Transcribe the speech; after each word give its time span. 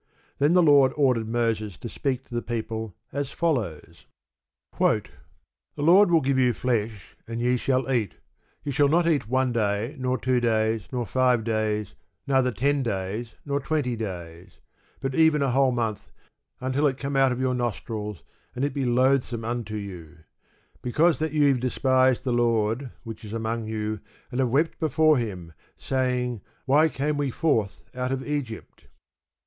Then 0.39 0.53
the 0.53 0.63
Lord 0.63 0.93
ordered 0.95 1.29
Moses 1.29 1.77
to 1.77 1.87
speak 1.87 2.23
to 2.25 2.33
the 2.33 2.41
people 2.41 2.95
as 3.13 3.29
follows:... 3.29 4.07
The 4.75 5.11
Lord 5.77 6.09
will 6.09 6.21
give 6.21 6.39
you 6.39 6.53
flesh, 6.53 7.15
and 7.27 7.39
ye 7.39 7.55
shall 7.55 7.87
eat. 7.91 8.15
Ye 8.63 8.71
shall 8.71 8.87
not 8.87 9.05
eat 9.07 9.27
one 9.29 9.51
day, 9.51 9.95
nor 9.99 10.17
two 10.17 10.39
days, 10.39 10.87
nor 10.91 11.05
five 11.05 11.43
days, 11.43 11.93
neither 12.25 12.51
ten 12.51 12.81
days 12.81 13.35
nor 13.45 13.59
twenty 13.59 13.95
days: 13.95 14.57
but 15.01 15.13
even 15.13 15.43
a 15.43 15.51
whole 15.51 15.71
month, 15.71 16.09
until 16.59 16.87
it 16.87 16.97
come 16.97 17.15
out 17.15 17.31
of 17.31 17.39
your 17.39 17.53
nostrils, 17.53 18.23
and 18.55 18.65
it 18.65 18.73
be 18.73 18.85
loathsome 18.85 19.45
unto 19.45 19.75
you; 19.75 20.17
because 20.81 21.19
that 21.19 21.31
ye 21.31 21.47
have 21.49 21.59
despised 21.59 22.23
the 22.23 22.33
Lord, 22.33 22.89
which 23.03 23.23
is 23.23 23.33
among 23.33 23.67
you, 23.67 23.99
and 24.31 24.39
have 24.39 24.49
wept 24.49 24.79
before 24.79 25.17
Him, 25.19 25.53
saying, 25.77 26.41
Why 26.65 26.89
came 26.89 27.17
we 27.17 27.29
forth 27.29 27.85
out 27.93 28.11
of 28.11 28.27
Egypt? 28.27 28.87